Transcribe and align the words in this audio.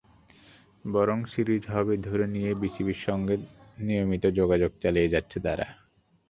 বরং 0.85 1.17
সিরিজ 1.25 1.63
হবে 1.67 1.93
ধরে 2.07 2.25
নিয়েই 2.27 2.59
বিসিবির 2.61 2.99
সঙ্গে 3.07 3.35
নিয়মিত 3.77 4.23
যোগাযোগ 4.39 4.71
চালিয়ে 4.83 5.11
যাচ্ছে 5.13 5.37
তারা। 5.39 5.67